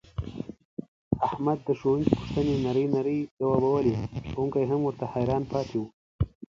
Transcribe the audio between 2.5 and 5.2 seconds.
نرۍ نرۍ ځواوبولې ښوونکی یې هم ورته